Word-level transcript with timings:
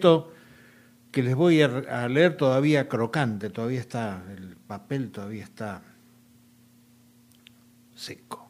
esto 0.00 0.32
que 1.12 1.22
les 1.22 1.34
voy 1.34 1.60
a 1.60 2.08
leer 2.08 2.38
todavía 2.38 2.88
crocante, 2.88 3.50
todavía 3.50 3.80
está, 3.80 4.22
el 4.34 4.56
papel 4.56 5.10
todavía 5.10 5.44
está 5.44 5.82
seco. 7.94 8.48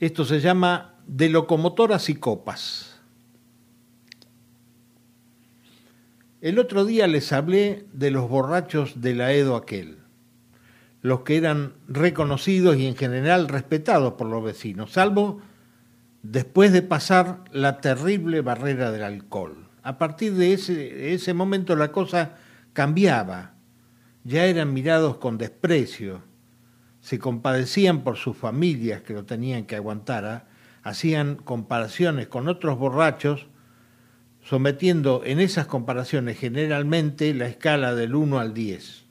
Esto 0.00 0.24
se 0.24 0.40
llama 0.40 0.94
De 1.06 1.28
locomotoras 1.28 2.08
y 2.08 2.14
copas. 2.14 2.98
El 6.40 6.58
otro 6.58 6.86
día 6.86 7.06
les 7.06 7.34
hablé 7.34 7.84
de 7.92 8.10
los 8.10 8.30
borrachos 8.30 9.02
de 9.02 9.14
la 9.14 9.32
Edo 9.32 9.56
aquel, 9.56 9.98
los 11.02 11.20
que 11.20 11.36
eran 11.36 11.74
reconocidos 11.86 12.76
y 12.76 12.86
en 12.86 12.96
general 12.96 13.48
respetados 13.48 14.14
por 14.14 14.28
los 14.28 14.42
vecinos, 14.42 14.92
salvo 14.92 15.42
después 16.22 16.72
de 16.72 16.80
pasar 16.80 17.44
la 17.52 17.82
terrible 17.82 18.40
barrera 18.40 18.90
del 18.90 19.02
alcohol. 19.02 19.65
A 19.86 19.98
partir 19.98 20.34
de 20.34 20.52
ese, 20.52 21.32
momento 21.32 21.76
la 21.76 21.92
cosa 21.92 22.34
cambiaba, 22.72 23.54
ya 24.24 24.44
eran 24.46 24.74
mirados 24.74 25.18
con 25.18 25.38
desprecio, 25.38 26.22
se 27.00 27.20
compadecían 27.20 28.02
por 28.02 28.16
sus 28.16 28.36
familias 28.36 29.02
que 29.02 29.12
lo 29.12 29.24
tenían 29.24 29.64
que 29.64 29.76
aguantar, 29.76 30.24
¿ah? 30.24 30.48
hacían 30.82 31.36
comparaciones 31.36 32.26
con 32.26 32.48
otros 32.48 32.76
borrachos, 32.76 33.46
sometiendo 34.42 35.22
en 35.24 35.38
esas 35.38 35.68
comparaciones 35.68 36.36
generalmente 36.36 37.32
la 37.32 37.46
escala 37.46 37.94
del 37.94 38.16
1 38.16 38.40
al 38.40 38.54
10. 38.54 39.04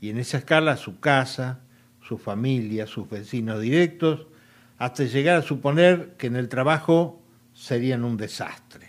Y 0.00 0.10
en 0.10 0.18
esa 0.18 0.38
escala 0.38 0.76
su 0.76 1.00
casa, 1.00 1.62
su 2.00 2.18
familia, 2.18 2.86
sus 2.86 3.10
vecinos 3.10 3.60
directos, 3.60 4.28
hasta 4.76 5.02
llegar 5.02 5.38
a 5.38 5.42
suponer 5.42 6.14
que 6.16 6.28
en 6.28 6.36
el 6.36 6.48
trabajo 6.48 7.20
serían 7.52 8.04
un 8.04 8.16
desastre. 8.16 8.87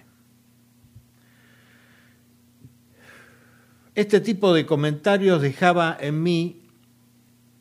Este 3.99 4.21
tipo 4.21 4.53
de 4.53 4.65
comentarios 4.65 5.41
dejaba 5.41 5.97
en 5.99 6.23
mí 6.23 6.69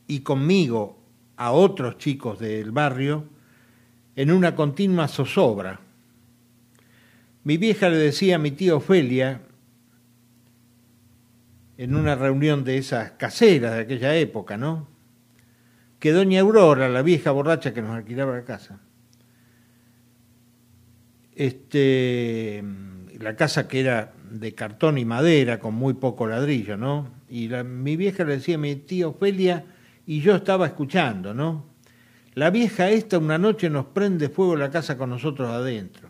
y 0.07 0.21
conmigo 0.21 1.03
a 1.35 1.51
otros 1.51 1.97
chicos 1.97 2.39
del 2.39 2.71
barrio 2.71 3.25
en 4.15 4.31
una 4.31 4.55
continua 4.55 5.09
zozobra. 5.09 5.81
Mi 7.43 7.57
vieja 7.57 7.89
le 7.89 7.97
decía 7.97 8.37
a 8.37 8.39
mi 8.39 8.51
tía 8.51 8.73
Ofelia, 8.73 9.41
en 11.75 11.93
una 11.93 12.15
reunión 12.15 12.63
de 12.63 12.77
esas 12.77 13.11
caseras 13.11 13.73
de 13.73 13.81
aquella 13.81 14.15
época, 14.15 14.55
¿no? 14.55 14.87
Que 15.99 16.13
doña 16.13 16.39
Aurora, 16.39 16.87
la 16.87 17.01
vieja 17.01 17.31
borracha 17.31 17.73
que 17.73 17.81
nos 17.81 17.97
alquilaba 17.97 18.37
la 18.37 18.45
casa, 18.45 18.79
este, 21.35 22.63
la 23.19 23.35
casa 23.35 23.67
que 23.67 23.81
era 23.81 24.13
de 24.29 24.53
cartón 24.53 24.97
y 24.97 25.05
madera, 25.05 25.59
con 25.59 25.75
muy 25.75 25.93
poco 25.93 26.27
ladrillo, 26.27 26.77
¿no? 26.77 27.09
Y 27.29 27.47
mi 27.47 27.97
vieja 27.97 28.23
le 28.23 28.33
decía 28.37 28.55
a 28.55 28.59
mi 28.59 28.75
tía 28.75 29.07
Ofelia, 29.07 29.65
y 30.05 30.21
yo 30.21 30.35
estaba 30.35 30.65
escuchando, 30.65 31.33
¿no? 31.33 31.65
La 32.33 32.49
vieja 32.49 32.89
esta 32.89 33.17
una 33.17 33.37
noche 33.37 33.69
nos 33.69 33.85
prende 33.87 34.29
fuego 34.29 34.55
la 34.55 34.71
casa 34.71 34.97
con 34.97 35.09
nosotros 35.09 35.49
adentro. 35.49 36.09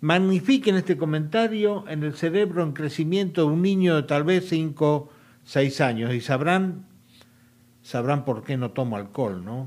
Magnifiquen 0.00 0.76
este 0.76 0.96
comentario 0.96 1.84
en 1.88 2.04
el 2.04 2.14
cerebro 2.14 2.62
en 2.62 2.72
crecimiento 2.72 3.42
de 3.42 3.48
un 3.48 3.62
niño 3.62 3.96
de 3.96 4.04
tal 4.04 4.24
vez 4.24 4.48
5, 4.48 5.10
6 5.44 5.80
años 5.80 6.14
y 6.14 6.20
sabrán, 6.20 6.86
sabrán 7.82 8.24
por 8.24 8.44
qué 8.44 8.56
no 8.56 8.70
tomo 8.70 8.96
alcohol, 8.96 9.44
¿no? 9.44 9.66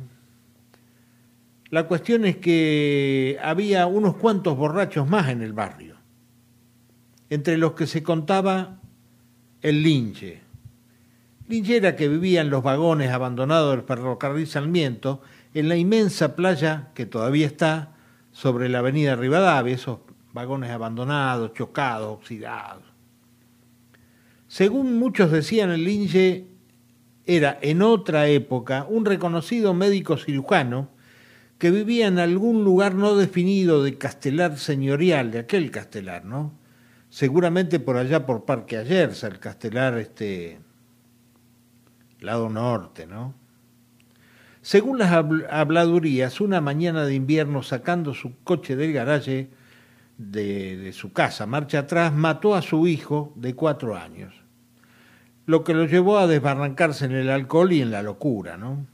La 1.69 1.87
cuestión 1.87 2.25
es 2.25 2.37
que 2.37 3.37
había 3.41 3.87
unos 3.87 4.15
cuantos 4.17 4.57
borrachos 4.57 5.07
más 5.07 5.29
en 5.29 5.41
el 5.41 5.53
barrio, 5.53 5.95
entre 7.31 7.57
los 7.57 7.71
que 7.71 7.87
se 7.87 8.03
contaba 8.03 8.81
el 9.61 9.81
linche, 9.81 10.41
Linchera 11.47 11.95
que 11.95 12.09
vivía 12.09 12.41
en 12.41 12.49
los 12.49 12.61
vagones 12.61 13.09
abandonados 13.09 13.75
del 13.75 13.85
ferrocarril 13.85 14.47
Sarmiento, 14.47 15.21
en 15.53 15.69
la 15.69 15.77
inmensa 15.77 16.35
playa 16.35 16.89
que 16.93 17.05
todavía 17.05 17.47
está 17.47 17.95
sobre 18.33 18.67
la 18.67 18.79
avenida 18.79 19.15
Rivadavia, 19.15 19.73
esos 19.73 19.99
vagones 20.33 20.71
abandonados, 20.71 21.53
chocados, 21.53 22.19
oxidados. 22.19 22.83
Según 24.47 24.99
muchos 24.99 25.31
decían, 25.31 25.71
el 25.71 25.85
Linge 25.85 26.47
era 27.25 27.57
en 27.61 27.81
otra 27.81 28.27
época 28.27 28.85
un 28.89 29.05
reconocido 29.05 29.73
médico 29.73 30.17
cirujano 30.17 30.89
que 31.57 31.71
vivía 31.71 32.07
en 32.07 32.19
algún 32.19 32.65
lugar 32.65 32.95
no 32.95 33.15
definido 33.15 33.83
de 33.83 33.97
Castelar 33.97 34.57
señorial, 34.57 35.31
de 35.31 35.39
aquel 35.39 35.71
Castelar, 35.71 36.25
¿no? 36.25 36.60
Seguramente 37.11 37.81
por 37.81 37.97
allá 37.97 38.25
por 38.25 38.45
Parque 38.45 38.77
Ayerza, 38.77 39.27
el 39.27 39.37
Castelar 39.37 39.97
este, 39.97 40.59
lado 42.21 42.47
norte, 42.47 43.05
¿no? 43.05 43.35
Según 44.61 44.97
las 44.97 45.11
habladurías, 45.11 46.39
una 46.39 46.61
mañana 46.61 47.03
de 47.03 47.13
invierno 47.13 47.63
sacando 47.63 48.13
su 48.13 48.41
coche 48.45 48.77
del 48.77 48.93
garaje 48.93 49.49
de, 50.17 50.93
su 50.93 51.11
casa, 51.11 51.45
marcha 51.45 51.79
atrás, 51.79 52.13
mató 52.13 52.55
a 52.55 52.61
su 52.61 52.87
hijo 52.87 53.33
de 53.35 53.55
cuatro 53.55 53.97
años, 53.97 54.33
lo 55.45 55.65
que 55.65 55.73
lo 55.73 55.87
llevó 55.87 56.17
a 56.17 56.27
desbarrancarse 56.27 57.03
en 57.03 57.11
el 57.11 57.29
alcohol 57.29 57.73
y 57.73 57.81
en 57.81 57.91
la 57.91 58.03
locura, 58.03 58.55
¿no? 58.55 58.87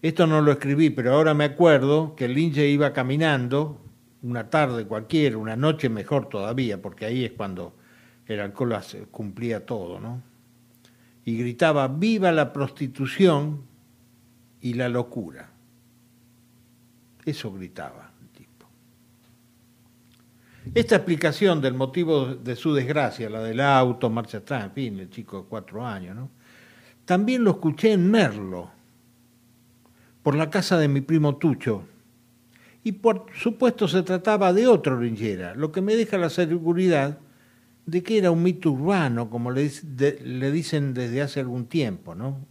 Esto 0.00 0.26
no 0.26 0.40
lo 0.40 0.52
escribí, 0.52 0.88
pero 0.88 1.12
ahora 1.12 1.34
me 1.34 1.44
acuerdo 1.44 2.16
que 2.16 2.24
el 2.24 2.38
iba 2.38 2.94
caminando 2.94 3.89
una 4.22 4.50
tarde 4.50 4.86
cualquiera, 4.86 5.38
una 5.38 5.56
noche 5.56 5.88
mejor 5.88 6.28
todavía, 6.28 6.80
porque 6.80 7.06
ahí 7.06 7.24
es 7.24 7.32
cuando 7.32 7.74
el 8.26 8.40
alcohol 8.40 8.76
cumplía 9.10 9.64
todo, 9.64 9.98
¿no? 9.98 10.22
Y 11.24 11.36
gritaba, 11.38 11.88
viva 11.88 12.32
la 12.32 12.52
prostitución 12.52 13.62
y 14.60 14.74
la 14.74 14.88
locura. 14.88 15.50
Eso 17.24 17.52
gritaba 17.52 18.12
el 18.22 18.28
tipo. 18.28 18.66
Esta 20.74 20.96
explicación 20.96 21.60
del 21.60 21.74
motivo 21.74 22.34
de 22.34 22.56
su 22.56 22.74
desgracia, 22.74 23.28
la 23.30 23.42
del 23.42 23.60
auto, 23.60 24.10
marcha 24.10 24.38
atrás, 24.38 24.64
en 24.64 24.72
fin, 24.72 24.98
el 24.98 25.10
chico 25.10 25.42
de 25.42 25.48
cuatro 25.48 25.86
años, 25.86 26.16
¿no? 26.16 26.30
También 27.04 27.42
lo 27.42 27.52
escuché 27.52 27.92
en 27.92 28.10
Merlo, 28.10 28.70
por 30.22 30.34
la 30.36 30.50
casa 30.50 30.78
de 30.78 30.86
mi 30.86 31.00
primo 31.00 31.36
Tucho, 31.36 31.84
y 32.82 32.92
por 32.92 33.26
supuesto 33.34 33.88
se 33.88 34.02
trataba 34.02 34.52
de 34.52 34.66
otro 34.66 35.00
linchera, 35.00 35.54
lo 35.54 35.70
que 35.72 35.82
me 35.82 35.96
deja 35.96 36.18
la 36.18 36.30
seguridad 36.30 37.18
de 37.86 38.02
que 38.02 38.18
era 38.18 38.30
un 38.30 38.42
mito 38.42 38.70
urbano, 38.70 39.28
como 39.30 39.50
le, 39.50 39.68
dicen 40.52 40.94
desde 40.94 41.22
hace 41.22 41.40
algún 41.40 41.66
tiempo, 41.66 42.14
¿no? 42.14 42.46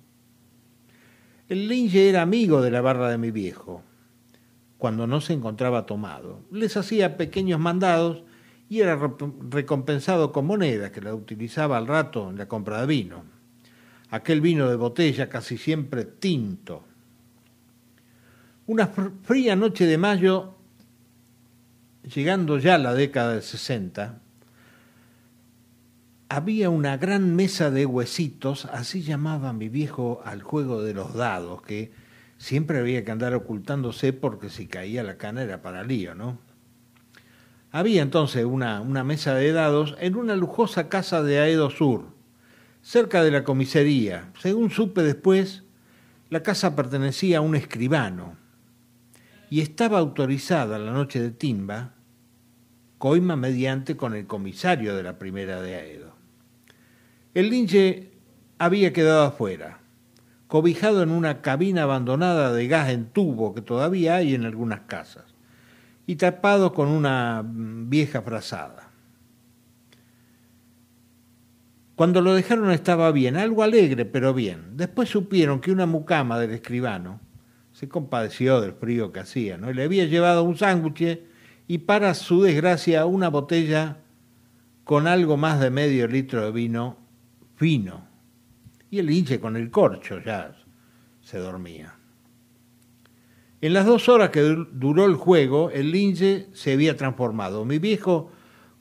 El 1.48 1.68
linge 1.68 2.10
era 2.10 2.22
amigo 2.22 2.62
de 2.62 2.72
la 2.72 2.82
barra 2.82 3.10
de 3.10 3.18
mi 3.18 3.32
viejo, 3.32 3.82
cuando 4.78 5.08
no 5.08 5.20
se 5.22 5.34
encontraba 5.34 5.86
tomado. 5.86 6.42
Les 6.52 6.78
hacía 6.78 7.18
pequeños 7.18 7.60
mandados 7.60 8.24
y 8.70 8.82
era 8.82 9.00
recompensado 9.50 10.32
con 10.32 10.46
moneda 10.46 10.92
que 10.92 11.02
la 11.02 11.16
utilizaba 11.16 11.78
al 11.78 11.88
rato 11.88 12.30
en 12.30 12.38
la 12.38 12.48
compra 12.48 12.82
de 12.82 12.88
vino. 12.88 13.24
Aquel 14.12 14.42
vino 14.42 14.70
de 14.70 14.76
botella 14.76 15.28
casi 15.30 15.58
siempre 15.58 16.06
tinto. 16.06 16.84
Una 18.70 18.86
fría 19.24 19.56
noche 19.56 19.88
de 19.88 19.98
mayo, 19.98 20.54
llegando 22.04 22.60
ya 22.60 22.76
a 22.76 22.78
la 22.78 22.94
década 22.94 23.34
del 23.34 23.42
60, 23.42 24.20
había 26.30 26.70
una 26.70 26.96
gran 26.98 27.36
mesa 27.36 27.72
de 27.72 27.88
huesitos, 27.88 28.66
así 28.66 29.02
llamaba 29.02 29.54
mi 29.54 29.70
viejo 29.70 30.22
al 30.24 30.44
juego 30.44 30.84
de 30.84 30.94
los 30.94 31.16
dados, 31.16 31.64
que 31.64 31.92
siempre 32.38 32.78
había 32.78 33.04
que 33.04 33.10
andar 33.10 33.34
ocultándose 33.34 34.14
porque 34.14 34.52
si 34.52 34.68
caía 34.68 35.02
la 35.02 35.18
cana 35.18 35.42
era 35.42 35.64
para 35.64 35.84
lío, 35.84 36.14
¿no? 36.14 36.38
Había 37.72 38.04
entonces 38.04 38.46
una, 38.46 38.82
una 38.82 39.04
mesa 39.04 39.34
de 39.34 39.52
dados 39.52 39.96
en 40.00 40.16
una 40.16 40.36
lujosa 40.36 40.90
casa 40.90 41.24
de 41.24 41.40
Aedo 41.40 41.72
Sur, 41.72 42.06
cerca 42.84 43.24
de 43.24 43.32
la 43.32 43.44
comisaría. 43.44 44.32
Según 44.40 44.70
supe 44.70 45.02
después, 45.02 45.64
la 46.30 46.44
casa 46.44 46.76
pertenecía 46.76 47.40
a 47.40 47.42
un 47.42 47.56
escribano 47.56 48.38
y 49.50 49.62
estaba 49.62 50.00
autorizada 50.00 50.78
la 50.78 50.92
noche 50.92 51.20
de 51.22 51.32
timba, 51.32 51.94
coima 52.98 53.36
mediante 53.36 53.98
con 53.98 54.14
el 54.14 54.28
comisario 54.28 54.96
de 54.96 55.04
la 55.04 55.18
primera 55.18 55.62
de 55.62 55.76
Aedo. 55.76 56.14
El 57.34 57.50
linche 57.50 58.12
había 58.60 58.94
quedado 58.94 59.24
afuera, 59.24 59.80
cobijado 60.48 61.02
en 61.02 61.12
una 61.12 61.42
cabina 61.42 61.84
abandonada 61.84 62.54
de 62.54 62.68
gas 62.68 62.90
en 62.90 63.08
tubo 63.08 63.54
que 63.54 63.62
todavía 63.62 64.16
hay 64.16 64.36
en 64.36 64.46
algunas 64.46 64.82
casas, 64.82 65.26
y 66.06 66.16
tapado 66.16 66.74
con 66.74 66.88
una 66.90 67.44
vieja 67.46 68.22
frazada. 68.22 68.90
Cuando 71.96 72.22
lo 72.22 72.34
dejaron 72.34 72.72
estaba 72.72 73.12
bien, 73.12 73.36
algo 73.36 73.62
alegre, 73.62 74.06
pero 74.06 74.34
bien. 74.34 74.78
Después 74.78 75.10
supieron 75.10 75.60
que 75.60 75.72
una 75.72 75.86
mucama 75.86 76.40
del 76.40 76.52
escribano 76.52 77.20
se 77.80 77.88
compadeció 77.88 78.60
del 78.60 78.74
frío 78.74 79.14
que 79.14 79.22
hacía, 79.22 79.58
¿no? 79.58 79.72
le 79.72 79.84
había 79.84 80.04
llevado 80.04 80.44
un 80.44 80.58
sándwich 80.58 81.22
y 81.66 81.78
para 81.78 82.14
su 82.14 82.42
desgracia 82.42 83.06
una 83.06 83.30
botella 83.30 84.00
con 84.84 85.08
algo 85.08 85.38
más 85.38 85.62
de 85.62 85.70
medio 85.70 86.06
litro 86.06 86.44
de 86.44 86.52
vino 86.52 86.98
fino. 87.56 88.06
Y 88.92 89.00
el 89.00 89.10
hinche 89.10 89.40
con 89.40 89.56
el 89.56 89.72
corcho 89.72 90.20
ya 90.20 90.58
se 91.22 91.38
dormía. 91.38 91.96
En 93.62 93.72
las 93.72 93.86
dos 93.86 94.10
horas 94.10 94.32
que 94.32 94.42
duró 94.42 95.06
el 95.06 95.16
juego, 95.16 95.70
el 95.70 95.94
lince 95.94 96.50
se 96.52 96.74
había 96.74 96.98
transformado. 96.98 97.64
Mi 97.64 97.80
viejo, 97.80 98.30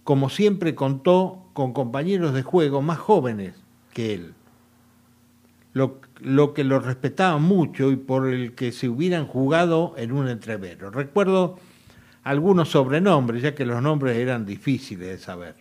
como 0.03 0.29
siempre, 0.29 0.75
contó 0.75 1.51
con 1.53 1.73
compañeros 1.73 2.35
de 2.35 2.43
juego 2.43 2.83
más 2.83 2.99
jóvenes 2.99 3.55
que 3.93 4.15
él, 4.15 4.35
lo, 5.73 6.01
lo 6.21 6.55
que 6.55 6.65
lo 6.65 6.81
respetaban 6.81 7.43
mucho 7.43 7.91
y 7.91 7.97
por 7.97 8.29
el 8.29 8.55
que 8.55 8.73
se 8.73 8.89
hubieran 8.89 9.27
jugado 9.27 9.95
en 9.97 10.13
un 10.13 10.29
entrevero. 10.29 10.91
Recuerdo 10.91 11.59
algunos 12.25 12.71
sobrenombres, 12.71 13.43
ya 13.43 13.55
que 13.55 13.65
los 13.65 13.83
nombres 13.83 14.17
eran 14.17 14.45
difíciles 14.45 15.09
de 15.09 15.19
saber. 15.19 15.55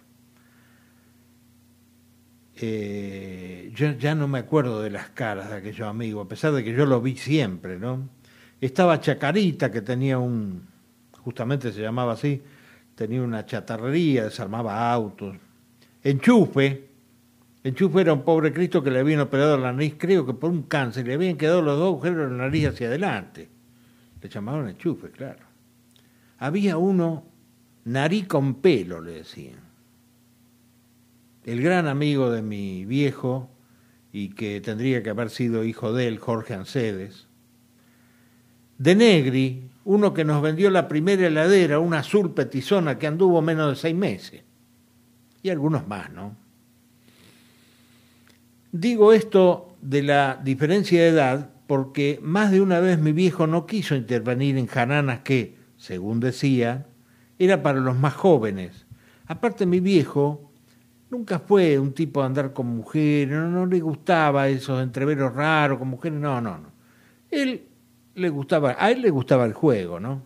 Eh, 2.59 3.71
yo 3.75 3.91
ya 3.91 4.15
no 4.15 4.27
me 4.27 4.39
acuerdo 4.39 4.81
de 4.81 4.89
las 4.89 5.09
caras 5.09 5.49
de 5.49 5.57
aquellos 5.57 5.87
amigos, 5.87 6.25
a 6.25 6.29
pesar 6.29 6.53
de 6.53 6.63
que 6.63 6.73
yo 6.73 6.85
los 6.85 7.03
vi 7.03 7.15
siempre, 7.15 7.77
¿no? 7.77 8.09
Estaba 8.59 8.99
Chacarita, 8.99 9.71
que 9.71 9.81
tenía 9.81 10.17
un, 10.17 10.67
justamente 11.19 11.71
se 11.71 11.81
llamaba 11.81 12.13
así, 12.13 12.41
tenía 12.95 13.21
una 13.21 13.45
chatarrería, 13.45 14.23
desarmaba 14.23 14.91
autos. 14.91 15.35
Enchufe, 16.03 16.87
Enchufe 17.67 17.99
era 17.99 18.13
un 18.13 18.23
pobre 18.23 18.53
Cristo 18.53 18.81
que 18.81 18.89
le 18.89 18.99
habían 18.99 19.19
operado 19.19 19.57
la 19.57 19.73
nariz, 19.73 19.95
creo 19.97 20.25
que 20.25 20.33
por 20.33 20.51
un 20.51 20.63
cáncer, 20.63 21.05
le 21.05 21.15
habían 21.15 21.35
quedado 21.35 21.61
los 21.61 21.77
dos 21.77 21.87
agujeros 21.87 22.29
de 22.29 22.37
la 22.37 22.43
nariz 22.43 22.67
hacia 22.67 22.87
adelante. 22.87 23.49
Le 24.21 24.29
llamaban 24.29 24.69
Enchufe, 24.69 25.11
claro. 25.11 25.45
Había 26.37 26.77
uno, 26.77 27.25
nariz 27.83 28.25
con 28.25 28.55
pelo, 28.55 29.01
le 29.01 29.11
decían. 29.11 29.59
El 31.43 31.61
gran 31.61 31.87
amigo 31.87 32.31
de 32.31 32.41
mi 32.41 32.85
viejo, 32.85 33.49
y 34.13 34.29
que 34.29 34.61
tendría 34.61 35.03
que 35.03 35.09
haber 35.09 35.29
sido 35.29 35.65
hijo 35.65 35.91
de 35.91 36.07
él, 36.07 36.19
Jorge 36.19 36.53
Ancedes, 36.53 37.27
de 38.77 38.95
Negri, 38.95 39.69
uno 39.83 40.13
que 40.13 40.23
nos 40.23 40.41
vendió 40.41 40.69
la 40.69 40.87
primera 40.87 41.27
heladera, 41.27 41.79
una 41.79 41.99
azul 41.99 42.33
petizona 42.33 42.97
que 42.97 43.07
anduvo 43.07 43.41
menos 43.41 43.71
de 43.71 43.75
seis 43.75 43.95
meses. 43.95 44.43
Y 45.43 45.49
algunos 45.49 45.85
más, 45.85 46.13
¿no? 46.13 46.46
Digo 48.79 49.11
esto 49.11 49.75
de 49.81 50.03
la 50.03 50.39
diferencia 50.43 51.01
de 51.01 51.07
edad 51.07 51.49
porque 51.65 52.19
más 52.21 52.51
de 52.51 52.61
una 52.61 52.79
vez 52.79 52.99
mi 52.99 53.11
viejo 53.11 53.47
no 53.47 53.65
quiso 53.65 53.95
intervenir 53.95 54.55
en 54.55 54.67
jananas 54.67 55.21
que, 55.21 55.57
según 55.77 56.19
decía, 56.19 56.85
era 57.39 57.63
para 57.63 57.79
los 57.79 57.97
más 57.97 58.13
jóvenes. 58.13 58.85
Aparte 59.25 59.65
mi 59.65 59.79
viejo 59.79 60.51
nunca 61.09 61.39
fue 61.39 61.79
un 61.79 61.91
tipo 61.93 62.19
de 62.19 62.27
andar 62.27 62.53
con 62.53 62.67
mujeres, 62.67 63.35
no, 63.35 63.65
le 63.65 63.79
gustaba 63.79 64.47
esos 64.47 64.79
entreveros 64.83 65.33
raros 65.33 65.79
con 65.79 65.87
mujeres, 65.87 66.19
no, 66.19 66.39
no, 66.39 66.59
no. 66.59 66.71
Él 67.31 67.63
le 68.13 68.29
gustaba, 68.29 68.75
a 68.77 68.91
él 68.91 69.01
le 69.01 69.09
gustaba 69.09 69.45
el 69.45 69.53
juego, 69.53 69.99
¿no? 69.99 70.21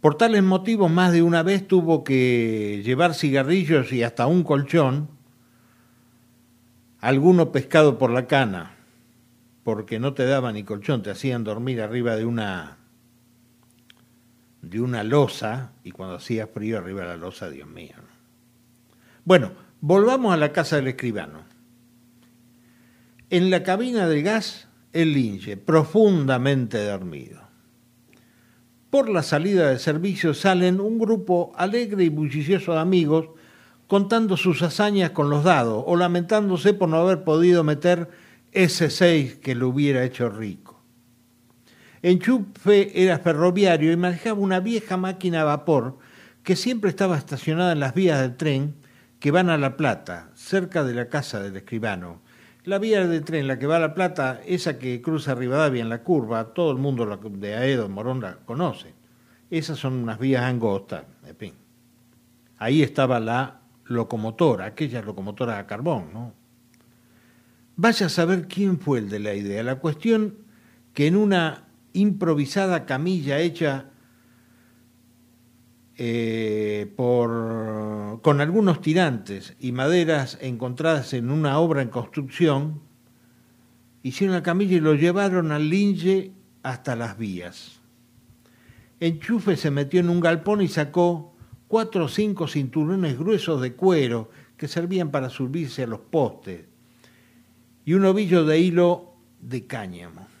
Por 0.00 0.14
tales 0.14 0.44
motivos, 0.44 0.92
más 0.92 1.12
de 1.12 1.22
una 1.22 1.42
vez 1.42 1.66
tuvo 1.66 2.04
que 2.04 2.82
llevar 2.84 3.14
cigarrillos 3.14 3.92
y 3.92 4.04
hasta 4.04 4.28
un 4.28 4.44
colchón, 4.44 5.15
alguno 7.06 7.52
pescado 7.52 7.98
por 7.98 8.10
la 8.10 8.26
cana, 8.26 8.74
porque 9.62 10.00
no 10.00 10.12
te 10.12 10.26
daban 10.26 10.54
ni 10.54 10.64
colchón, 10.64 11.04
te 11.04 11.10
hacían 11.12 11.44
dormir 11.44 11.80
arriba 11.80 12.16
de 12.16 12.24
una 12.24 12.78
de 14.60 14.80
una 14.80 15.04
losa 15.04 15.70
y 15.84 15.92
cuando 15.92 16.16
hacía 16.16 16.48
frío 16.48 16.78
arriba 16.78 17.02
de 17.02 17.06
la 17.06 17.16
losa, 17.16 17.48
Dios 17.48 17.68
mío. 17.68 17.94
Bueno, 19.24 19.52
volvamos 19.80 20.34
a 20.34 20.36
la 20.36 20.50
casa 20.50 20.74
del 20.74 20.88
escribano. 20.88 21.44
En 23.30 23.50
la 23.50 23.62
cabina 23.62 24.08
de 24.08 24.22
gas 24.22 24.66
el 24.92 25.12
linche, 25.12 25.56
profundamente 25.56 26.84
dormido. 26.84 27.40
Por 28.90 29.08
la 29.08 29.22
salida 29.22 29.70
de 29.70 29.78
servicio 29.78 30.34
salen 30.34 30.80
un 30.80 30.98
grupo 30.98 31.52
alegre 31.54 32.02
y 32.02 32.08
bullicioso 32.08 32.72
de 32.72 32.80
amigos 32.80 33.28
contando 33.86 34.36
sus 34.36 34.62
hazañas 34.62 35.10
con 35.10 35.30
los 35.30 35.44
dados 35.44 35.84
o 35.86 35.96
lamentándose 35.96 36.74
por 36.74 36.88
no 36.88 36.98
haber 36.98 37.24
podido 37.24 37.64
meter 37.64 38.10
ese 38.52 38.90
seis 38.90 39.36
que 39.36 39.54
lo 39.54 39.68
hubiera 39.68 40.04
hecho 40.04 40.28
rico. 40.28 40.82
Enchufe 42.02 43.02
era 43.02 43.18
ferroviario 43.18 43.92
y 43.92 43.96
manejaba 43.96 44.38
una 44.38 44.60
vieja 44.60 44.96
máquina 44.96 45.42
a 45.42 45.44
vapor 45.44 45.98
que 46.42 46.56
siempre 46.56 46.90
estaba 46.90 47.16
estacionada 47.16 47.72
en 47.72 47.80
las 47.80 47.94
vías 47.94 48.20
del 48.20 48.36
tren 48.36 48.76
que 49.18 49.30
van 49.30 49.50
a 49.50 49.58
La 49.58 49.76
Plata, 49.76 50.30
cerca 50.34 50.84
de 50.84 50.94
la 50.94 51.08
casa 51.08 51.40
del 51.40 51.56
escribano, 51.56 52.20
la 52.64 52.78
vía 52.78 53.06
de 53.06 53.20
tren, 53.20 53.46
la 53.46 53.58
que 53.58 53.66
va 53.66 53.76
a 53.76 53.80
La 53.80 53.94
Plata, 53.94 54.40
esa 54.46 54.78
que 54.78 55.00
cruza 55.00 55.34
Rivadavia 55.34 55.82
en 55.82 55.88
la 55.88 56.02
curva, 56.02 56.52
todo 56.52 56.72
el 56.72 56.78
mundo 56.78 57.06
de 57.06 57.54
Aedo, 57.54 57.88
Morón 57.88 58.20
la 58.20 58.38
conoce. 58.44 58.94
Esas 59.50 59.78
son 59.78 59.94
unas 59.94 60.18
vías 60.18 60.42
angostas, 60.42 61.04
en 61.24 61.36
fin. 61.36 61.54
Ahí 62.58 62.82
estaba 62.82 63.20
la 63.20 63.60
locomotora, 63.88 64.66
aquella 64.66 65.02
locomotora 65.02 65.58
a 65.58 65.66
carbón, 65.66 66.12
¿no? 66.12 66.34
Vaya 67.76 68.06
a 68.06 68.08
saber 68.08 68.48
quién 68.48 68.78
fue 68.78 68.98
el 69.00 69.10
de 69.10 69.18
la 69.18 69.34
idea. 69.34 69.62
La 69.62 69.76
cuestión 69.76 70.38
que 70.94 71.06
en 71.06 71.16
una 71.16 71.68
improvisada 71.92 72.86
camilla 72.86 73.38
hecha 73.38 73.90
eh, 75.98 76.92
por, 76.96 78.20
con 78.22 78.40
algunos 78.40 78.80
tirantes 78.80 79.56
y 79.60 79.72
maderas 79.72 80.38
encontradas 80.40 81.12
en 81.12 81.30
una 81.30 81.58
obra 81.58 81.82
en 81.82 81.88
construcción, 81.88 82.80
hicieron 84.02 84.34
la 84.34 84.42
camilla 84.42 84.76
y 84.76 84.80
lo 84.80 84.94
llevaron 84.94 85.52
al 85.52 85.68
linge 85.68 86.32
hasta 86.62 86.96
las 86.96 87.18
vías. 87.18 87.80
Enchufe 89.00 89.56
se 89.56 89.70
metió 89.70 90.00
en 90.00 90.08
un 90.08 90.20
galpón 90.20 90.62
y 90.62 90.68
sacó 90.68 91.35
cuatro 91.68 92.04
o 92.04 92.08
cinco 92.08 92.48
cinturones 92.48 93.18
gruesos 93.18 93.60
de 93.60 93.74
cuero 93.74 94.30
que 94.56 94.68
servían 94.68 95.10
para 95.10 95.30
subirse 95.30 95.82
a 95.82 95.86
los 95.86 96.00
postes 96.00 96.64
y 97.84 97.94
un 97.94 98.04
ovillo 98.04 98.44
de 98.44 98.58
hilo 98.58 99.14
de 99.40 99.66
cáñamo 99.66 100.36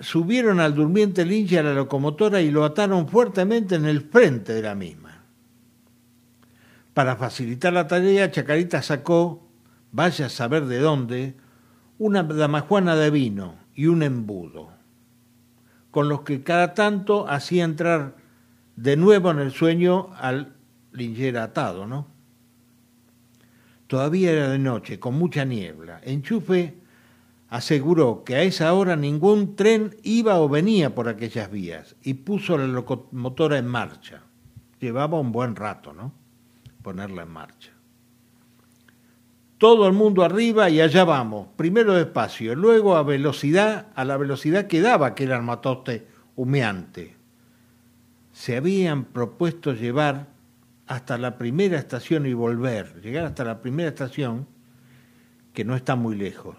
subieron 0.00 0.58
al 0.58 0.74
durmiente 0.74 1.24
linche 1.24 1.58
a 1.58 1.62
la 1.62 1.74
locomotora 1.74 2.40
y 2.40 2.50
lo 2.50 2.64
ataron 2.64 3.06
fuertemente 3.08 3.76
en 3.76 3.84
el 3.84 4.00
frente 4.00 4.52
de 4.52 4.62
la 4.62 4.74
misma. 4.74 5.22
Para 6.92 7.16
facilitar 7.16 7.72
la 7.72 7.86
tarea, 7.86 8.30
Chacarita 8.30 8.82
sacó, 8.82 9.46
vaya 9.92 10.26
a 10.26 10.30
saber 10.30 10.66
de 10.66 10.78
dónde, 10.78 11.34
una 11.98 12.24
damajuana 12.24 12.96
de 12.96 13.10
vino 13.10 13.54
y 13.74 13.86
un 13.86 14.02
embudo, 14.02 14.70
con 15.94 16.08
los 16.08 16.22
que 16.22 16.42
cada 16.42 16.74
tanto 16.74 17.28
hacía 17.28 17.62
entrar 17.62 18.16
de 18.74 18.96
nuevo 18.96 19.30
en 19.30 19.38
el 19.38 19.52
sueño 19.52 20.10
al 20.18 20.52
linchera 20.90 21.44
atado, 21.44 21.86
¿no? 21.86 22.08
Todavía 23.86 24.32
era 24.32 24.48
de 24.48 24.58
noche, 24.58 24.98
con 24.98 25.14
mucha 25.14 25.44
niebla. 25.44 26.00
Enchufe 26.02 26.74
aseguró 27.48 28.24
que 28.24 28.34
a 28.34 28.42
esa 28.42 28.74
hora 28.74 28.96
ningún 28.96 29.54
tren 29.54 29.94
iba 30.02 30.40
o 30.40 30.48
venía 30.48 30.96
por 30.96 31.08
aquellas 31.08 31.48
vías 31.48 31.94
y 32.02 32.14
puso 32.14 32.58
la 32.58 32.66
locomotora 32.66 33.56
en 33.56 33.68
marcha. 33.68 34.22
Llevaba 34.80 35.20
un 35.20 35.30
buen 35.30 35.54
rato, 35.54 35.92
¿no? 35.92 36.12
Ponerla 36.82 37.22
en 37.22 37.30
marcha. 37.30 37.73
Todo 39.64 39.86
el 39.86 39.94
mundo 39.94 40.22
arriba 40.22 40.68
y 40.68 40.82
allá 40.82 41.04
vamos. 41.04 41.48
Primero 41.56 41.94
despacio, 41.94 42.54
luego 42.54 42.98
a 42.98 43.02
velocidad, 43.02 43.86
a 43.94 44.04
la 44.04 44.18
velocidad 44.18 44.66
que 44.66 44.82
daba 44.82 45.06
aquel 45.06 45.32
armatoste 45.32 46.06
humeante. 46.36 47.16
Se 48.30 48.58
habían 48.58 49.06
propuesto 49.06 49.72
llevar 49.72 50.26
hasta 50.86 51.16
la 51.16 51.38
primera 51.38 51.78
estación 51.78 52.26
y 52.26 52.34
volver, 52.34 53.00
llegar 53.00 53.24
hasta 53.24 53.42
la 53.44 53.62
primera 53.62 53.88
estación, 53.88 54.46
que 55.54 55.64
no 55.64 55.76
está 55.76 55.96
muy 55.96 56.14
lejos 56.14 56.56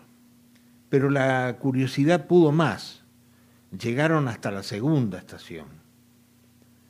pero 0.89 1.09
la 1.09 1.57
curiosidad 1.59 2.25
pudo 2.25 2.53
más. 2.53 3.03
Llegaron 3.77 4.29
hasta 4.29 4.49
la 4.49 4.63
segunda 4.63 5.17
estación. 5.17 5.67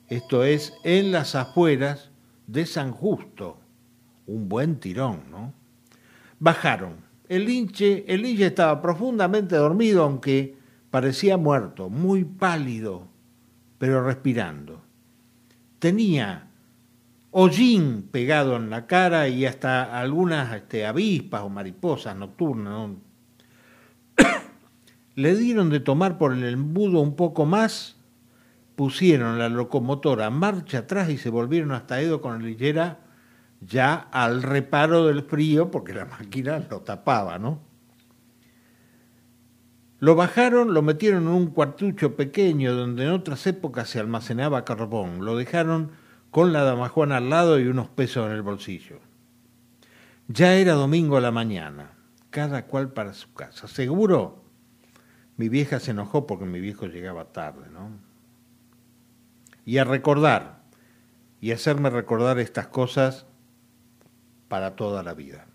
Esto 0.08 0.44
es 0.44 0.74
en 0.84 1.12
las 1.12 1.34
afueras 1.36 2.12
de 2.46 2.68
San 2.68 2.92
Justo. 2.92 3.58
Un 4.28 4.48
buen 4.48 4.80
tirón, 4.80 5.24
¿no? 5.32 5.54
Bajaron. 6.46 6.98
El 7.28 7.46
linche, 7.46 8.06
el 8.08 8.22
linche 8.22 8.46
estaba 8.46 8.80
profundamente 8.80 9.56
dormido, 9.56 10.04
aunque 10.04 10.56
parecía 10.92 11.38
muerto, 11.38 11.90
muy 11.90 12.24
pálido, 12.24 13.08
pero 13.80 14.04
respirando. 14.04 14.84
Tenía 15.80 16.52
hollín 17.32 18.10
pegado 18.12 18.58
en 18.58 18.70
la 18.70 18.86
cara 18.86 19.28
y 19.28 19.48
hasta 19.48 20.00
algunas 20.00 20.54
este, 20.54 20.86
avispas 20.86 21.42
o 21.42 21.50
mariposas 21.50 22.16
nocturnas, 22.16 22.92
Le 25.16 25.36
dieron 25.36 25.72
de 25.72 25.80
tomar 25.80 26.20
por 26.20 26.32
el 26.32 26.44
embudo 26.44 27.00
un 27.00 27.16
poco 27.16 27.48
más, 27.48 27.98
pusieron 28.76 29.40
la 29.40 29.50
locomotora 29.50 30.30
marcha 30.30 30.78
atrás 30.78 31.10
y 31.10 31.18
se 31.18 31.32
volvieron 31.32 31.72
hasta 31.72 32.02
Edo 32.02 32.22
con 32.22 32.34
la 32.34 32.48
lillera 32.48 33.05
ya 33.66 33.96
al 34.12 34.44
reparo 34.44 35.06
del 35.08 35.24
frío, 35.24 35.72
porque 35.72 35.94
la 35.94 36.06
máquina 36.06 36.60
lo 36.70 36.82
tapaba, 36.82 37.40
¿no? 37.40 37.60
Lo 40.00 40.16
bajaron, 40.16 40.74
lo 40.74 40.82
metieron 40.82 41.24
en 41.24 41.30
un 41.30 41.48
cuartucho 41.48 42.16
pequeño 42.16 42.74
donde 42.76 43.06
en 43.06 43.12
otras 43.12 43.48
épocas 43.48 43.90
se 43.90 44.00
almacenaba 44.00 44.66
carbón. 44.66 45.24
Lo 45.26 45.38
dejaron 45.38 45.92
con 46.32 46.52
la 46.54 46.64
damajuana 46.64 47.18
al 47.18 47.30
lado 47.30 47.60
y 47.60 47.68
unos 47.68 47.88
pesos 47.88 48.28
en 48.28 48.34
el 48.34 48.42
bolsillo. 48.42 49.00
Ya 50.28 50.56
era 50.56 50.74
domingo 50.74 51.18
a 51.18 51.22
la 51.22 51.32
mañana, 51.32 51.92
cada 52.30 52.66
cual 52.66 52.92
para 52.92 53.14
su 53.14 53.34
casa. 53.34 53.68
Seguro, 53.68 54.44
mi 55.38 55.50
vieja 55.50 55.80
se 55.80 55.92
enojó 55.92 56.28
porque 56.28 56.46
mi 56.46 56.60
viejo 56.60 56.88
llegaba 56.88 57.32
tarde, 57.32 57.70
¿no? 57.72 57.90
Y 59.66 59.78
a 59.78 59.86
recordar, 59.86 60.62
y 61.42 61.52
hacerme 61.52 61.90
recordar 61.90 62.38
estas 62.40 62.68
cosas 62.68 63.26
para 64.48 64.76
toda 64.76 65.04
la 65.04 65.14
vida. 65.14 65.48